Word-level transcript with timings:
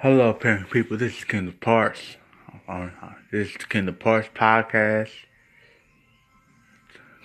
Hello, 0.00 0.32
parent 0.32 0.70
people. 0.70 0.96
This 0.96 1.18
is 1.18 1.24
Kendall 1.24 1.54
Parks. 1.60 2.18
Uh, 2.68 2.90
this 3.32 3.48
is 3.48 3.56
Kendall 3.56 3.96
Parks 3.96 4.28
podcast, 4.32 5.10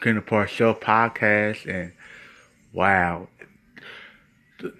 Kendall 0.01 0.23
Parks 0.23 0.53
Show 0.53 0.73
podcast, 0.73 1.71
and 1.71 1.93
wow, 2.73 3.27
the 4.59 4.73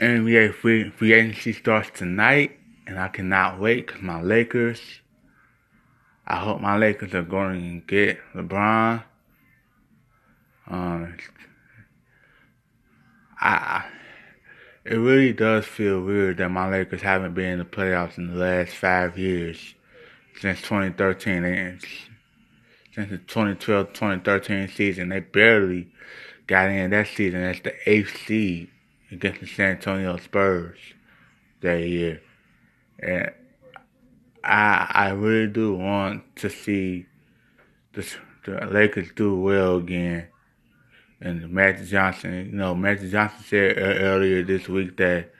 NBA 0.00 0.54
free 0.54 0.88
free 0.88 1.12
agency 1.12 1.52
starts 1.52 1.90
tonight, 1.90 2.58
and 2.86 2.98
I 2.98 3.08
cannot 3.08 3.60
wait 3.60 3.88
because 3.88 4.00
my 4.00 4.22
Lakers. 4.22 4.80
I 6.26 6.36
hope 6.36 6.62
my 6.62 6.78
Lakers 6.78 7.12
are 7.12 7.20
going 7.20 7.82
to 7.82 7.86
get 7.86 8.20
LeBron. 8.34 9.04
Um, 10.66 11.18
I 13.38 13.84
it 14.88 14.96
really 14.96 15.34
does 15.34 15.66
feel 15.66 16.00
weird 16.00 16.38
that 16.38 16.48
my 16.48 16.66
Lakers 16.66 17.02
haven't 17.02 17.34
been 17.34 17.50
in 17.50 17.58
the 17.58 17.64
playoffs 17.66 18.16
in 18.16 18.28
the 18.32 18.38
last 18.38 18.72
five 18.72 19.18
years 19.18 19.74
since 20.40 20.62
2013 20.62 21.44
ends. 21.44 21.84
Since 22.94 23.10
the 23.10 23.18
2012-2013 23.18 24.74
season, 24.74 25.10
they 25.10 25.20
barely 25.20 25.88
got 26.46 26.70
in 26.70 26.90
that 26.90 27.08
season 27.08 27.42
as 27.42 27.60
the 27.60 27.74
eighth 27.84 28.16
seed 28.26 28.70
against 29.10 29.40
the 29.40 29.46
San 29.46 29.72
Antonio 29.72 30.16
Spurs 30.16 30.78
that 31.60 31.86
year. 31.86 32.22
And 32.98 33.30
I 34.42 34.90
I 34.90 35.10
really 35.10 35.52
do 35.52 35.74
want 35.74 36.34
to 36.36 36.48
see 36.48 37.04
the, 37.92 38.10
the 38.46 38.66
Lakers 38.66 39.10
do 39.14 39.36
well 39.36 39.76
again 39.76 40.28
and 41.20 41.50
Magic 41.50 41.86
Johnson, 41.88 42.46
you 42.46 42.56
know, 42.56 42.74
Magic 42.74 43.10
Johnson 43.10 43.44
said 43.44 43.74
earlier 43.78 44.42
this 44.42 44.68
week 44.68 44.96
that 44.98 45.30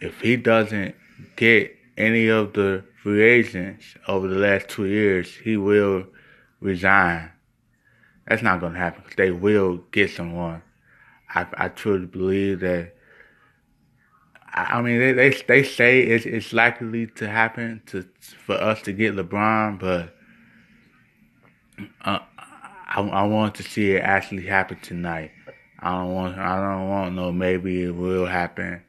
if 0.00 0.20
he 0.20 0.36
doesn't 0.36 0.94
get 1.36 1.74
any 1.96 2.28
of 2.28 2.52
the 2.52 2.84
free 3.02 3.22
agents 3.22 3.94
over 4.08 4.28
the 4.28 4.36
last 4.36 4.68
two 4.68 4.86
years, 4.86 5.34
he 5.34 5.56
will 5.56 6.04
resign. 6.60 7.30
That's 8.28 8.42
not 8.42 8.60
going 8.60 8.72
to 8.72 8.78
happen 8.78 9.04
they 9.16 9.30
will 9.30 9.78
get 9.92 10.10
someone. 10.10 10.62
I, 11.34 11.46
I 11.56 11.68
truly 11.68 12.06
believe 12.06 12.60
that. 12.60 12.92
I 14.52 14.80
mean, 14.80 14.98
they 14.98 15.12
they, 15.12 15.42
they 15.46 15.62
say 15.62 16.00
it's, 16.00 16.24
it's 16.24 16.52
likely 16.52 17.06
to 17.08 17.28
happen 17.28 17.82
to 17.86 18.06
for 18.46 18.54
us 18.54 18.80
to 18.82 18.92
get 18.92 19.14
LeBron, 19.14 19.78
but 19.78 20.16
uh, 22.04 22.20
I, 22.96 23.02
I 23.02 23.22
want 23.24 23.54
to 23.56 23.62
see 23.62 23.92
it 23.92 24.00
actually 24.00 24.46
happen 24.46 24.80
tonight. 24.80 25.30
I 25.78 25.90
don't 25.90 26.14
want 26.14 26.38
I 26.38 26.56
don't 26.56 26.88
want 26.88 27.14
no 27.14 27.30
maybe 27.30 27.82
it 27.82 27.94
will 27.94 28.24
happen. 28.24 28.82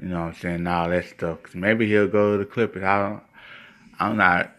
You 0.00 0.08
know 0.08 0.20
what 0.20 0.26
I'm 0.28 0.34
saying? 0.34 0.66
All 0.68 0.88
that 0.88 1.06
stuff. 1.06 1.54
Maybe 1.54 1.88
he'll 1.88 2.06
go 2.06 2.32
to 2.32 2.38
the 2.38 2.44
Clippers. 2.44 2.84
I 2.84 3.08
don't. 3.08 3.22
I'm 3.98 4.16
not. 4.16 4.52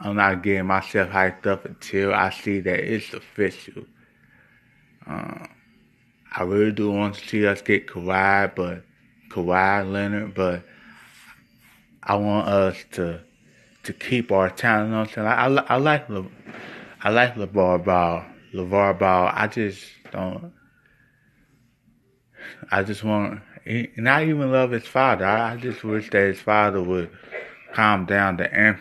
I'm 0.00 0.16
not 0.16 0.42
getting 0.42 0.66
myself 0.66 1.10
hyped 1.10 1.46
up 1.46 1.64
until 1.64 2.14
I 2.14 2.30
see 2.30 2.60
that 2.60 2.78
it's 2.78 3.12
official. 3.14 3.84
Uh, 5.06 5.46
I 6.36 6.42
really 6.42 6.72
do 6.72 6.92
want 6.92 7.14
to 7.16 7.26
see 7.26 7.46
us 7.46 7.62
get 7.62 7.88
Kawhi, 7.88 8.54
but 8.54 8.84
Kawhi 9.30 9.90
Leonard, 9.90 10.34
but 10.34 10.62
I 12.02 12.16
want 12.16 12.48
us 12.48 12.76
to 12.92 13.20
to 13.84 13.92
keep 13.94 14.30
our 14.30 14.50
talent. 14.50 14.88
You 14.88 14.92
know 14.92 15.00
what 15.00 15.08
I'm 15.08 15.14
saying? 15.14 15.26
I, 15.26 15.72
I, 15.72 15.74
I 15.74 15.76
like 15.78 16.08
I 17.00 17.10
like 17.10 17.34
LeVar 17.34 17.84
Ball. 17.84 18.24
LeVar 18.54 18.98
Ball. 18.98 19.30
I 19.32 19.46
just 19.46 19.84
don't. 20.10 20.52
I 22.70 22.82
just 22.82 23.04
want, 23.04 23.40
and 23.66 24.08
I 24.08 24.24
even 24.24 24.50
love 24.50 24.70
his 24.70 24.86
father. 24.86 25.24
I, 25.24 25.56
just 25.56 25.84
wish 25.84 26.10
that 26.10 26.28
his 26.28 26.40
father 26.40 26.82
would 26.82 27.10
calm 27.72 28.06
down 28.06 28.36
the, 28.36 28.52
ant, 28.52 28.78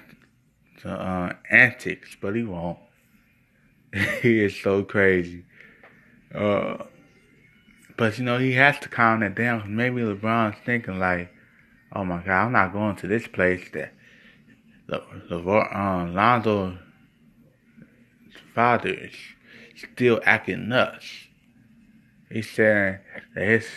the 0.83 0.91
uh, 0.91 1.33
antics, 1.49 2.15
but 2.19 2.35
he 2.35 2.43
won't. 2.43 2.79
he 4.21 4.43
is 4.43 4.59
so 4.59 4.83
crazy. 4.83 5.45
Uh, 6.33 6.77
but 7.97 8.17
you 8.17 8.23
know, 8.23 8.37
he 8.37 8.53
has 8.53 8.79
to 8.79 8.89
calm 8.89 9.19
that 9.21 9.35
down. 9.35 9.75
Maybe 9.75 10.01
LeBron's 10.01 10.57
thinking 10.65 10.99
like, 10.99 11.31
"Oh 11.93 12.03
my 12.03 12.21
God, 12.23 12.45
I'm 12.45 12.51
not 12.51 12.73
going 12.73 12.95
to 12.97 13.07
this 13.07 13.27
place 13.27 13.69
that 13.73 13.93
Le, 14.87 15.01
LeVar, 15.29 15.75
uh, 15.75 16.11
Lonzo 16.11 16.77
father 18.57 18.89
is 18.89 19.13
still 19.75 20.19
acting 20.25 20.67
nuts. 20.67 21.27
He 22.31 22.41
said 22.41 23.01
that 23.35 23.47
his 23.47 23.67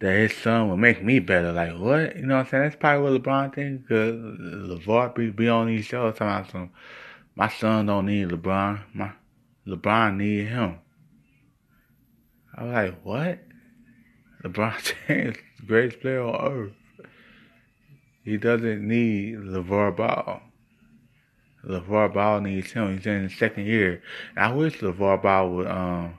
that 0.00 0.12
his 0.12 0.34
son 0.34 0.70
will 0.70 0.78
make 0.78 1.04
me 1.04 1.18
better. 1.18 1.52
Like 1.52 1.76
what? 1.76 2.16
You 2.16 2.24
know 2.24 2.36
what 2.36 2.46
I'm 2.46 2.50
saying? 2.50 2.62
That's 2.62 2.76
probably 2.76 3.10
what 3.10 3.22
LeBron 3.22 3.54
thinks. 3.54 3.86
Cause 3.86 4.14
LeVar 4.14 5.14
be, 5.14 5.30
be 5.30 5.48
on 5.50 5.66
these 5.66 5.84
shows 5.84 6.14
talking 6.14 6.26
about 6.26 6.50
some. 6.50 6.70
My 7.36 7.50
son 7.50 7.84
don't 7.84 8.06
need 8.06 8.28
LeBron. 8.28 8.80
My 8.94 9.12
LeBron 9.66 10.16
need 10.16 10.48
him. 10.48 10.78
I 12.56 12.64
was 12.64 12.72
like, 12.72 13.04
what? 13.04 13.38
LeBron 14.44 14.94
James, 15.08 15.36
greatest 15.66 16.00
player 16.00 16.22
on 16.22 16.52
earth. 16.52 16.72
He 18.24 18.38
doesn't 18.38 18.88
need 18.88 19.36
LeVar 19.36 19.94
Ball. 19.94 20.40
LeVar 21.66 22.12
Ball 22.12 22.40
needs 22.40 22.72
him. 22.72 22.96
He's 22.96 23.06
in 23.06 23.24
his 23.24 23.38
second 23.38 23.66
year. 23.66 24.02
I 24.36 24.52
wish 24.52 24.80
LeVar 24.80 25.22
Ball 25.22 25.50
would 25.50 25.66
um, 25.66 26.18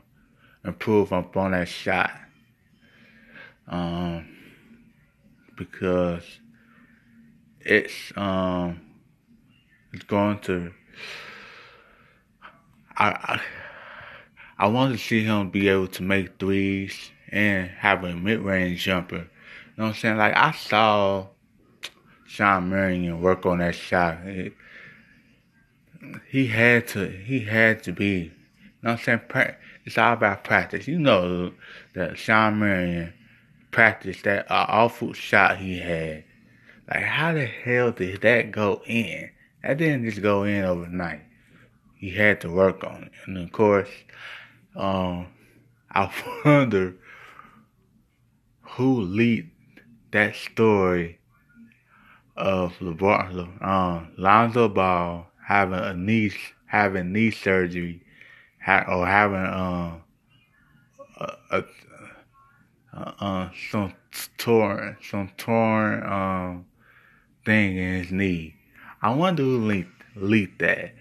improve 0.63 1.13
up 1.13 1.35
on 1.38 1.51
that 1.51 1.67
shot. 1.67 2.11
Um, 3.67 4.28
because 5.55 6.23
it's 7.61 8.13
um 8.16 8.79
it's 9.94 10.03
going 10.03 10.39
to 10.39 10.72
I, 12.97 13.07
I 13.07 13.41
I 14.57 14.67
want 14.67 14.94
to 14.94 15.00
see 15.03 15.23
him 15.23 15.50
be 15.50 15.67
able 15.67 15.88
to 15.88 16.03
make 16.03 16.39
threes 16.39 17.11
and 17.29 17.69
have 17.69 18.03
a 18.03 18.16
mid 18.16 18.39
range 18.39 18.84
jumper. 18.84 19.16
You 19.16 19.22
know 19.78 19.85
what 19.85 19.88
I'm 19.88 19.94
saying? 19.95 20.17
Like 20.17 20.35
I 20.35 20.51
saw 20.51 21.28
Shawn 22.25 22.69
Marion 22.69 23.22
work 23.22 23.45
on 23.45 23.57
that 23.57 23.75
shot. 23.75 24.19
It, 24.25 24.53
he 26.29 26.47
had 26.47 26.88
to 26.89 27.09
he 27.09 27.39
had 27.41 27.83
to 27.83 27.91
be 27.91 28.13
you 28.16 28.31
know 28.83 28.91
what 28.91 29.07
I'm 29.07 29.22
saying 29.29 29.56
it's 29.85 29.97
all 30.00 30.13
about 30.13 30.44
practice. 30.44 30.88
You 30.88 30.97
know 31.00 31.53
that 31.94 32.17
Shawn 32.17 32.59
Marion 32.59 33.13
practiced 33.72 34.23
that 34.23 34.50
uh, 34.50 34.66
awful 34.67 35.13
shot 35.13 35.57
he 35.57 35.79
had. 35.79 36.23
Like 36.89 37.03
how 37.03 37.34
the 37.34 37.45
hell 37.45 37.91
did 37.91 38.22
that 38.22 38.51
go 38.51 38.81
in? 38.85 39.29
That 39.63 39.78
didn't 39.78 40.05
just 40.05 40.22
go 40.22 40.44
in 40.44 40.63
overnight. 40.63 41.22
He 41.95 42.09
had 42.09 42.41
to 42.41 42.51
work 42.51 42.84
on 42.84 43.03
it. 43.03 43.11
And 43.25 43.38
of 43.38 43.51
course, 43.51 43.89
um, 44.75 45.28
I 45.91 46.11
wonder 46.45 46.95
who 48.61 49.01
leaked 49.01 49.81
that 50.11 50.35
story 50.35 51.19
of 52.35 52.73
LeBron, 52.79 53.66
um, 53.66 54.11
Lonzo 54.17 54.67
Ball 54.67 55.28
having 55.45 55.79
a 55.79 55.94
knee 55.94 56.31
having 56.66 57.13
knee 57.13 57.31
surgery 57.31 58.01
ha- 58.63 58.85
or 58.88 59.06
having 59.06 59.45
um 59.45 60.01
a, 61.19 61.33
a, 61.51 61.63
a, 62.94 63.23
uh, 63.23 63.50
some 63.72 63.94
torn 64.38 64.97
some 65.01 65.29
torn 65.38 66.03
um 66.03 66.66
thing 67.45 67.78
in 67.78 68.03
his 68.03 68.11
knee. 68.11 68.55
I 69.01 69.13
wonder 69.13 69.44
who 69.44 69.66
leaked, 69.66 70.03
leaked 70.16 70.59
that. 70.59 70.95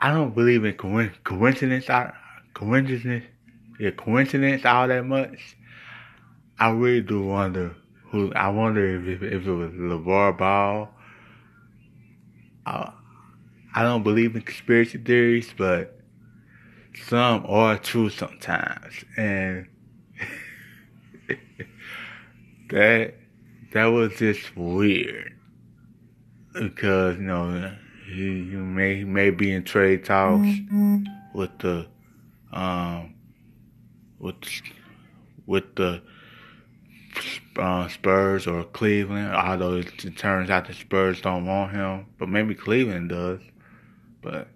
I 0.00 0.10
don't 0.12 0.34
believe 0.34 0.64
in 0.64 0.74
coincidence. 0.74 1.86
Coincidence, 2.54 3.24
yeah, 3.78 3.90
coincidence 3.90 4.64
all 4.64 4.88
that 4.88 5.04
much. 5.04 5.56
I 6.58 6.70
really 6.70 7.02
do 7.02 7.22
wonder 7.22 7.74
who. 8.10 8.32
I 8.32 8.48
wonder 8.48 8.96
if 8.96 9.22
if 9.22 9.46
it 9.46 9.50
was 9.50 9.72
LeVar 9.72 10.38
Ball 10.38 10.94
I, 12.66 12.92
I 13.74 13.82
don't 13.82 14.02
believe 14.02 14.36
in 14.36 14.42
conspiracy 14.42 14.98
theories, 14.98 15.52
but 15.56 16.00
some 17.06 17.44
are 17.46 17.76
true 17.78 18.08
sometimes, 18.08 19.04
and 19.16 19.66
that 22.70 23.14
that 23.72 23.86
was 23.86 24.14
just 24.16 24.56
weird 24.56 25.32
because 26.52 27.16
you 27.16 27.22
know 27.22 27.74
he, 28.06 28.50
he 28.50 28.56
may 28.56 28.96
he 28.98 29.04
may 29.04 29.30
be 29.30 29.52
in 29.52 29.64
trade 29.64 30.04
talks 30.04 30.46
mm-hmm. 30.46 31.04
with 31.34 31.58
the 31.58 31.86
um 32.52 33.14
with 34.18 34.36
with 35.46 35.74
the 35.74 36.02
uh, 37.56 37.88
Spurs 37.88 38.46
or 38.46 38.64
Cleveland, 38.64 39.34
although 39.34 39.76
it, 39.76 40.16
turns 40.16 40.50
out 40.50 40.66
the 40.66 40.74
Spurs 40.74 41.20
don't 41.20 41.46
want 41.46 41.72
him, 41.72 42.06
but 42.18 42.28
maybe 42.28 42.54
Cleveland 42.54 43.10
does. 43.10 43.40
But 44.22 44.48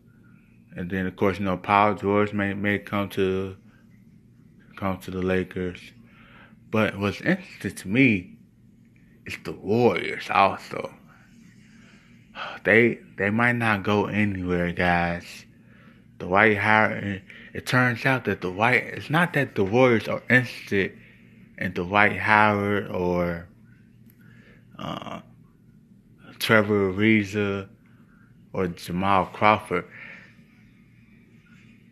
and 0.77 0.91
then 0.91 1.07
of 1.07 1.17
course 1.17 1.39
you 1.39 1.45
know 1.45 1.57
Paul 1.57 1.95
George 1.95 2.33
may 2.33 2.55
may 2.55 2.79
come 2.79 3.09
to 3.11 3.57
come 4.77 4.99
to 4.99 5.11
the 5.11 5.23
Lakers. 5.23 5.81
But 6.71 6.99
what's 6.99 7.21
interesting 7.21 7.75
to 7.75 7.89
me 7.89 8.37
is 9.27 9.37
the 9.45 9.53
Warriors 9.53 10.29
also. 10.31 10.95
They 12.65 13.01
they 13.17 13.31
might 13.31 13.57
not 13.57 13.83
go 13.83 14.07
anywhere, 14.07 14.73
guys. 14.73 15.45
The 16.19 16.27
Dwight 16.27 16.59
Howard. 16.59 17.23
It 17.55 17.67
turns 17.67 18.05
out 18.05 18.25
that 18.25 18.41
the 18.41 18.51
Dwight. 18.51 18.85
It's 18.85 19.11
not 19.11 19.33
that 19.33 19.55
the 19.55 19.65
Warriors 19.65 20.09
are 20.09 20.23
interested 20.29 20.97
in 21.59 21.73
Dwight 21.73 22.17
Howard 22.17 22.89
or 22.91 23.49
uh, 24.79 25.21
Trevor 26.39 26.93
Ariza 26.93 27.69
or 28.53 28.69
Jamal 28.69 29.27
Crawford. 29.27 29.85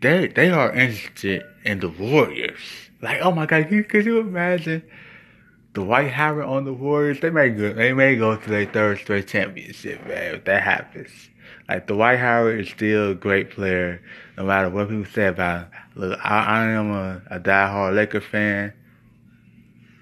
They 0.01 0.29
they 0.29 0.51
are 0.51 0.73
interested 0.73 1.43
in 1.65 1.81
the 1.81 1.89
Warriors. 1.89 2.61
Like, 3.03 3.21
oh 3.21 3.33
my 3.33 3.47
God, 3.47 3.71
you, 3.71 3.85
could 3.85 4.07
you 4.07 4.21
imagine 4.21 4.83
Dwight 5.75 6.13
Howard 6.13 6.45
on 6.45 6.65
the 6.65 6.73
Warriors? 6.73 7.21
They 7.21 7.31
may 7.31 7.51
go, 7.51 7.73
they 7.73 7.93
may 7.93 8.17
go 8.17 8.37
to 8.37 8.51
their 8.51 8.67
third 8.67 8.99
straight 8.99 9.27
championship, 9.27 10.07
man. 10.07 10.37
If 10.37 10.45
that 10.45 10.63
happens, 10.63 11.11
like 11.69 11.87
Dwight 11.87 12.19
Howard 12.19 12.61
is 12.61 12.69
still 12.69 13.11
a 13.11 13.15
great 13.15 13.51
player, 13.51 14.01
no 14.37 14.45
matter 14.45 14.71
what 14.71 14.89
people 14.89 15.05
say 15.07 15.27
about. 15.27 15.65
Him. 15.65 15.71
Look, 15.97 16.21
I, 16.23 16.45
I 16.45 16.65
am 16.67 16.91
a, 16.93 17.23
a 17.31 17.41
diehard 17.41 17.95
Laker 17.95 18.21
fan. 18.21 18.73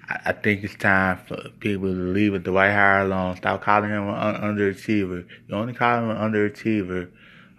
I, 0.07 0.33
think 0.33 0.63
it's 0.63 0.75
time 0.75 1.17
for 1.27 1.49
people 1.59 1.87
to 1.87 1.99
leave 1.99 2.33
with 2.33 2.43
Dwight 2.43 2.71
Howard 2.71 3.07
alone. 3.07 3.37
Stop 3.37 3.63
calling 3.63 3.89
him 3.89 4.07
an 4.07 4.35
underachiever. 4.35 5.25
You 5.47 5.55
only 5.55 5.73
call 5.73 5.99
him 5.99 6.09
an 6.11 6.17
underachiever 6.17 7.09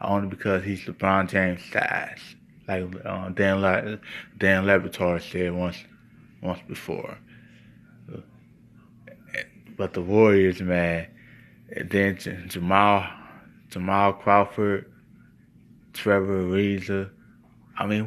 only 0.00 0.28
because 0.28 0.64
he's 0.64 0.84
LeBron 0.84 1.28
James 1.28 1.60
size, 1.72 2.36
like 2.68 2.84
uh, 3.04 3.30
Dan 3.30 3.60
Le- 3.62 3.98
Dan 4.38 5.20
said 5.20 5.52
once 5.52 5.78
once 6.42 6.60
before. 6.68 7.18
But 9.76 9.92
the 9.92 10.02
Warriors, 10.02 10.62
man, 10.62 11.08
and 11.70 11.90
then 11.90 12.18
Jamal 12.48 13.06
Jamal 13.68 14.12
Crawford, 14.12 14.90
Trevor 15.92 16.44
Ariza. 16.44 17.10
I 17.78 17.86
mean, 17.86 18.06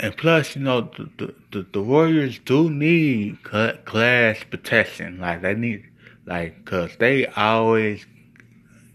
and 0.00 0.16
plus, 0.16 0.56
you 0.56 0.62
know, 0.62 0.90
the, 1.18 1.34
the, 1.52 1.66
the 1.72 1.82
Warriors 1.82 2.38
do 2.38 2.70
need 2.70 3.42
glass 3.42 4.38
protection. 4.50 5.20
Like, 5.20 5.42
they 5.42 5.54
need, 5.54 5.84
like, 6.26 6.64
cause 6.64 6.90
they 6.98 7.26
always 7.26 8.06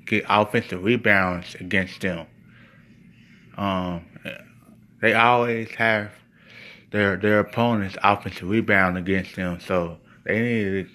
get 0.05 0.25
offensive 0.27 0.83
rebounds 0.83 1.55
against 1.55 2.01
them. 2.01 2.25
Um, 3.57 4.05
they 5.01 5.13
always 5.13 5.69
have 5.75 6.11
their 6.91 7.17
their 7.17 7.39
opponents 7.39 7.97
offensive 8.03 8.49
rebound 8.49 8.97
against 8.97 9.35
them, 9.35 9.59
so 9.59 9.97
they 10.23 10.39
need 10.39 10.87
to 10.87 10.89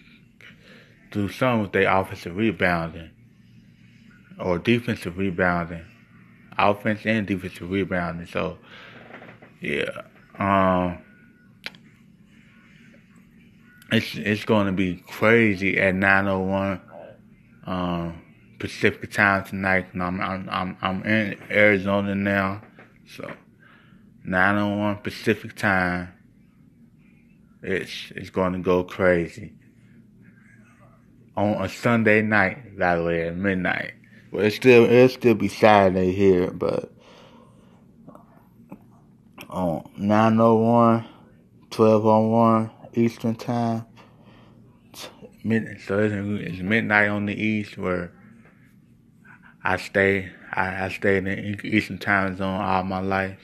do 1.10 1.28
something 1.28 1.62
with 1.62 1.72
their 1.72 1.90
offensive 1.90 2.36
rebounding 2.36 3.10
or 4.38 4.58
defensive 4.58 5.18
rebounding, 5.18 5.84
offense 6.58 7.00
and 7.04 7.26
defensive 7.26 7.70
rebounding. 7.70 8.26
So, 8.26 8.58
yeah, 9.60 10.02
um, 10.38 10.98
it's 13.92 14.14
it's 14.14 14.44
going 14.44 14.66
to 14.66 14.72
be 14.72 14.96
crazy 14.96 15.78
at 15.78 15.94
9:01 15.94 16.80
um, 17.66 18.22
Pacific 18.58 19.10
time 19.10 19.44
tonight. 19.44 19.86
And 19.92 20.02
I'm 20.02 20.20
I'm 20.20 20.48
I'm 20.50 20.76
I'm 20.80 21.02
in 21.04 21.38
Arizona 21.50 22.14
now, 22.14 22.62
so 23.06 23.30
9:01 24.26 25.02
Pacific 25.02 25.56
time. 25.56 26.14
It's 27.62 28.12
it's 28.16 28.30
going 28.30 28.54
to 28.54 28.58
go 28.60 28.84
crazy 28.84 29.52
on 31.36 31.62
a 31.62 31.68
Sunday 31.68 32.22
night, 32.22 32.78
by 32.78 32.96
the 32.96 33.04
way, 33.04 33.28
at 33.28 33.36
midnight. 33.36 33.92
Well, 34.30 34.44
it 34.44 34.52
still 34.52 34.84
it'll 34.84 35.08
still 35.08 35.34
be 35.34 35.48
Saturday 35.48 36.12
here, 36.12 36.50
but 36.50 36.92
on 39.50 39.90
901, 39.96 41.04
1201 41.76 42.70
Eastern 42.94 43.34
time. 43.34 43.84
So 45.86 45.98
it's, 45.98 46.60
midnight 46.60 47.08
on 47.08 47.26
the 47.26 47.34
east 47.34 47.78
where 47.78 48.12
I 49.64 49.76
stay. 49.76 50.30
I, 50.52 50.84
I 50.84 50.88
stayed 50.88 51.26
in 51.26 51.56
the 51.56 51.66
Eastern 51.66 51.98
time 51.98 52.36
zone 52.36 52.60
all 52.60 52.82
my 52.84 53.00
life. 53.00 53.38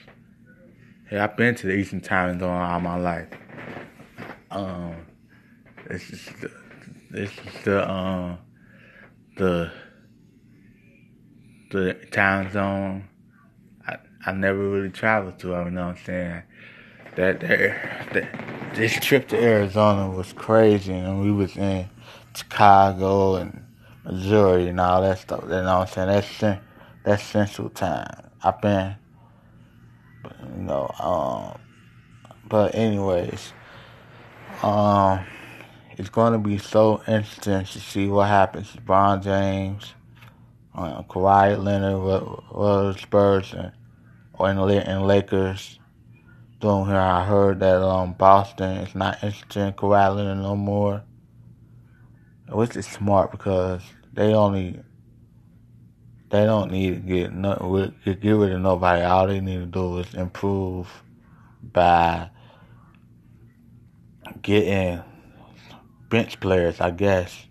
Yeah, 1.11 1.23
I've 1.23 1.37
been 1.37 1.55
to 1.55 1.67
the 1.67 1.73
Eastern 1.73 2.01
time 2.01 2.39
zone 2.39 2.61
all 2.61 2.79
my 2.79 2.97
life. 2.97 3.29
Um, 4.51 4.95
this 5.89 6.09
is 6.09 6.25
the, 6.41 6.51
this 7.09 7.31
is 7.31 7.63
the 7.63 7.89
um 7.89 8.37
the 9.37 9.71
the 11.71 11.93
time 12.11 12.51
zone 12.51 13.07
I, 14.27 14.31
never 14.33 14.57
really 14.57 14.89
traveled 14.89 15.39
to. 15.39 15.47
You 15.47 15.71
know 15.71 15.87
what 15.87 15.97
I'm 15.97 16.05
saying? 16.05 16.43
That, 17.15 17.39
that, 17.39 18.13
that 18.13 18.75
this 18.75 18.99
trip 18.99 19.27
to 19.29 19.41
Arizona 19.41 20.09
was 20.09 20.33
crazy, 20.33 20.93
and 20.93 21.21
we 21.21 21.31
was 21.31 21.55
in 21.57 21.89
Chicago 22.35 23.35
and 23.35 23.65
Missouri 24.05 24.67
and 24.67 24.79
all 24.79 25.01
that 25.01 25.19
stuff. 25.19 25.43
You 25.43 25.49
know 25.49 25.79
what 25.79 25.97
I'm 25.97 26.07
saying? 26.07 26.07
That's 26.41 26.59
that's 27.03 27.23
Central 27.23 27.69
Time. 27.69 28.29
I've 28.43 28.61
been, 28.61 28.95
you 30.55 30.63
know, 30.63 30.91
um, 30.99 31.59
but 32.47 32.75
anyways, 32.75 33.53
um, 34.61 35.25
it's 35.97 36.09
going 36.09 36.33
to 36.33 36.39
be 36.39 36.57
so 36.57 37.01
interesting 37.07 37.65
to 37.65 37.79
see 37.79 38.07
what 38.07 38.27
happens. 38.27 38.67
LeBron 38.75 39.23
James 39.23 39.93
uh, 40.77 41.01
Kawhi 41.03 41.61
Leonard, 41.61 42.01
what, 42.01 42.55
what 42.55 42.99
Spurs 42.99 43.53
and 43.53 43.71
or 44.37 44.49
in, 44.49 45.03
Lakers 45.03 45.79
doing 46.59 46.85
here. 46.85 46.95
I 46.95 47.25
heard 47.25 47.59
that 47.59 47.81
um 47.81 48.13
Boston 48.13 48.77
is 48.77 48.95
not 48.95 49.23
interested 49.23 49.61
in 49.61 49.73
Kawhi 49.73 50.15
Leonard 50.15 50.39
no 50.39 50.55
more, 50.55 51.03
which 52.49 52.75
is 52.75 52.85
smart 52.85 53.31
because 53.31 53.81
they 54.13 54.33
only 54.33 54.79
they 56.29 56.45
don't 56.45 56.71
need 56.71 56.89
to 56.95 56.99
get 56.99 57.33
no, 57.33 57.91
get 58.05 58.23
rid 58.23 58.51
of 58.51 58.61
nobody. 58.61 59.03
All 59.03 59.27
they 59.27 59.39
need 59.39 59.59
to 59.59 59.65
do 59.65 59.99
is 59.99 60.13
improve 60.13 60.89
by 61.61 62.29
getting 64.41 65.01
bench 66.09 66.39
players, 66.39 66.81
I 66.81 66.91
guess. 66.91 67.45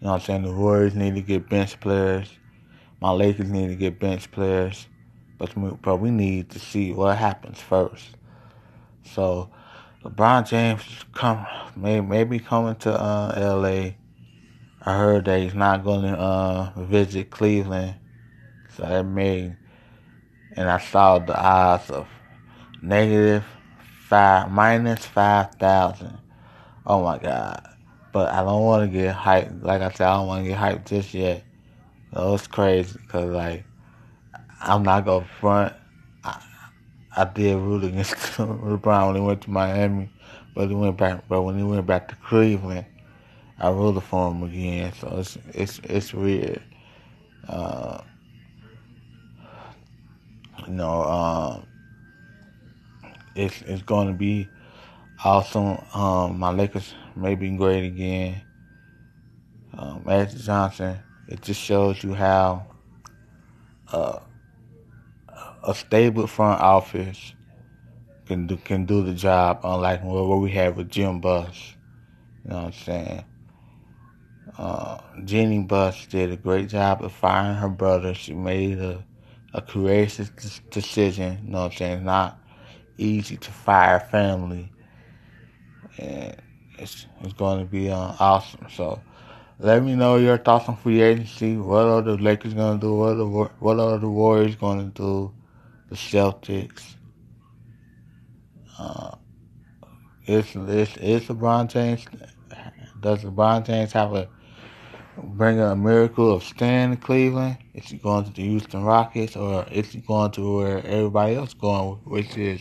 You 0.00 0.06
know 0.06 0.12
what 0.12 0.20
I'm 0.20 0.26
saying? 0.26 0.42
The 0.42 0.52
Warriors 0.52 0.94
need 0.94 1.14
to 1.16 1.22
get 1.22 1.48
bench 1.48 1.78
players. 1.80 2.30
My 3.00 3.10
Lakers 3.10 3.50
need 3.50 3.68
to 3.68 3.76
get 3.76 4.00
bench 4.00 4.30
players, 4.30 4.86
but 5.38 5.56
we, 5.56 5.70
but 5.82 5.96
we 5.96 6.10
need 6.10 6.50
to 6.50 6.58
see 6.58 6.92
what 6.92 7.16
happens 7.16 7.60
first. 7.60 8.16
So, 9.04 9.50
LeBron 10.04 10.48
James 10.48 10.82
come 11.14 11.46
may 11.76 12.00
maybe 12.00 12.38
coming 12.38 12.76
to 12.76 12.92
uh, 12.92 13.32
L.A. 13.36 13.96
I 14.84 14.96
heard 14.96 15.24
that 15.24 15.40
he's 15.40 15.54
not 15.54 15.84
going 15.84 16.02
to 16.02 16.18
uh, 16.18 16.72
visit 16.76 17.30
Cleveland, 17.30 17.94
so 18.76 18.82
that 18.84 19.04
made 19.04 19.56
and 20.58 20.68
I 20.68 20.78
saw 20.78 21.18
the 21.20 21.38
odds 21.38 21.90
of 21.90 22.08
negative 22.82 23.44
five 24.08 24.50
minus 24.50 25.06
five 25.06 25.54
thousand. 25.54 26.18
Oh 26.86 27.02
my 27.02 27.18
God! 27.18 27.62
But 28.12 28.32
I 28.32 28.42
don't 28.42 28.64
want 28.64 28.90
to 28.90 28.98
get 28.98 29.14
hyped. 29.14 29.62
Like 29.62 29.82
I 29.82 29.90
said, 29.90 30.08
I 30.08 30.16
don't 30.16 30.26
want 30.26 30.44
to 30.44 30.48
get 30.50 30.58
hyped 30.58 30.86
just 30.86 31.14
yet. 31.14 31.44
That 32.12 32.24
was 32.24 32.46
crazy 32.46 32.98
because 33.00 33.30
like 33.30 33.64
I'm 34.60 34.82
not 34.82 35.04
gonna 35.04 35.26
front. 35.40 35.74
I, 36.24 36.42
I 37.16 37.24
did 37.24 37.56
root 37.56 37.84
against 37.84 38.14
LeBron 38.36 39.06
when 39.06 39.16
he 39.16 39.22
went 39.22 39.42
to 39.42 39.50
Miami, 39.50 40.10
but 40.54 40.68
he 40.68 40.74
went 40.74 40.96
back. 40.96 41.24
But 41.28 41.42
when 41.42 41.56
he 41.56 41.64
went 41.64 41.86
back 41.86 42.08
to 42.08 42.16
Cleveland, 42.16 42.86
I 43.58 43.70
rooted 43.70 44.02
for 44.02 44.30
him 44.30 44.42
again. 44.42 44.92
So 45.00 45.16
it's 45.18 45.38
it's 45.54 45.78
it's 45.84 46.14
weird. 46.14 46.62
Uh, 47.48 48.02
you 50.66 50.74
know, 50.74 51.02
um, 51.04 51.66
it's 53.34 53.62
it's 53.62 53.82
going 53.82 54.08
to 54.08 54.14
be 54.14 54.48
awesome. 55.24 55.78
Um, 55.94 56.38
my 56.38 56.50
Lakers 56.50 56.94
may 57.16 57.34
be 57.34 57.50
great 57.56 57.84
again. 57.84 58.42
Um, 59.76 60.02
Magic 60.04 60.38
Johnson 60.40 60.98
it 61.28 61.42
just 61.42 61.60
shows 61.60 62.02
you 62.02 62.14
how 62.14 62.66
uh, 63.92 64.18
a 65.64 65.74
stable 65.74 66.26
front 66.26 66.60
office 66.60 67.34
can 68.26 68.46
do 68.46 68.56
can 68.56 68.84
do 68.84 69.02
the 69.02 69.14
job, 69.14 69.60
unlike 69.64 70.02
what 70.04 70.38
we 70.38 70.50
have 70.52 70.76
with 70.76 70.90
Jim 70.90 71.20
Buss. 71.20 71.74
You 72.44 72.50
know 72.50 72.56
what 72.56 72.64
I'm 72.66 72.72
saying? 72.72 73.24
Uh, 74.56 74.98
Jeanie 75.24 75.62
Buss 75.62 76.06
did 76.06 76.32
a 76.32 76.36
great 76.36 76.68
job 76.68 77.02
of 77.02 77.12
firing 77.12 77.56
her 77.56 77.68
brother. 77.68 78.14
She 78.14 78.34
made 78.34 78.78
a, 78.78 79.04
a 79.54 79.62
courageous 79.62 80.30
decision. 80.70 81.40
You 81.44 81.50
know 81.52 81.62
what 81.62 81.72
I'm 81.72 81.78
saying? 81.78 81.92
It's 81.98 82.04
not 82.04 82.40
easy 82.98 83.36
to 83.36 83.50
fire 83.50 84.00
family. 84.00 84.70
And 85.98 86.36
it's 86.78 87.06
it's 87.22 87.32
going 87.34 87.60
to 87.60 87.64
be 87.64 87.90
uh, 87.90 88.14
awesome. 88.18 88.66
So 88.70 89.00
let 89.58 89.82
me 89.82 89.94
know 89.94 90.16
your 90.16 90.38
thoughts 90.38 90.68
on 90.68 90.76
free 90.76 91.02
agency. 91.02 91.56
What 91.56 91.84
are 91.84 92.02
the 92.02 92.16
Lakers 92.16 92.54
going 92.54 92.80
to 92.80 92.86
do? 92.86 92.94
What 92.94 93.12
are 93.12 93.16
the 93.16 93.26
what 93.26 93.78
are 93.80 93.98
the 93.98 94.08
Warriors 94.08 94.56
going 94.56 94.90
to 94.90 95.02
do? 95.02 95.32
The 95.88 95.96
Celtics. 95.96 96.96
Uh, 98.78 99.16
is 100.26 100.54
is 100.54 100.96
is 100.98 101.22
LeBron 101.24 101.68
James? 101.68 102.04
Does 103.00 103.24
LeBron 103.24 103.64
James 103.64 103.92
have 103.92 104.14
a 104.14 104.28
bring 105.16 105.58
a 105.60 105.74
miracle 105.74 106.32
of 106.34 106.44
staying 106.44 106.92
in 106.92 106.96
Cleveland? 106.98 107.58
Is 107.74 107.86
he 107.86 107.96
going 107.98 108.24
to 108.24 108.30
the 108.30 108.42
Houston 108.42 108.84
Rockets 108.84 109.36
or 109.36 109.64
is 109.70 109.90
he 109.90 110.00
going 110.00 110.30
to 110.32 110.56
where 110.56 110.86
everybody 110.86 111.34
else 111.34 111.54
going, 111.54 111.98
which 112.04 112.36
is 112.36 112.60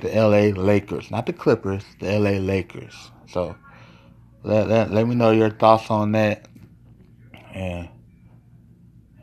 the 0.00 0.08
LA 0.08 0.60
Lakers, 0.60 1.10
not 1.10 1.26
the 1.26 1.32
Clippers, 1.32 1.84
the 2.00 2.18
LA 2.18 2.38
Lakers. 2.38 3.12
So 3.28 3.56
let 4.42 4.68
let, 4.68 4.90
let 4.90 5.06
me 5.06 5.14
know 5.14 5.30
your 5.30 5.50
thoughts 5.50 5.90
on 5.90 6.12
that, 6.12 6.48
and 7.54 7.88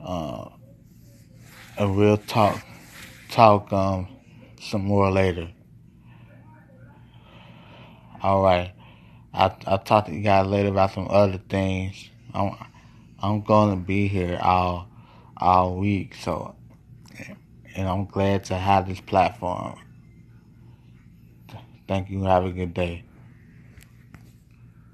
uh, 0.03 0.49
and 1.77 1.95
we'll 1.95 2.17
talk 2.17 2.63
talk 3.31 3.73
um 3.73 4.07
some 4.59 4.83
more 4.85 5.09
later. 5.11 5.49
All 8.21 8.43
right. 8.43 8.73
I 9.33 9.55
I'll 9.65 9.79
talk 9.79 10.05
to 10.05 10.13
you 10.13 10.21
guys 10.21 10.45
later 10.47 10.69
about 10.69 10.91
some 10.91 11.07
other 11.09 11.39
things. 11.49 12.09
I'm 12.33 12.55
I'm 13.21 13.41
gonna 13.41 13.77
be 13.77 14.07
here 14.07 14.39
all 14.41 14.87
all 15.37 15.77
week, 15.77 16.15
so 16.15 16.55
and 17.75 17.87
I'm 17.87 18.05
glad 18.05 18.43
to 18.45 18.55
have 18.55 18.87
this 18.87 18.99
platform. 19.01 19.79
Thank 21.87 22.09
you. 22.09 22.23
Have 22.23 22.45
a 22.45 22.51
good 22.51 22.73
day. 22.73 23.03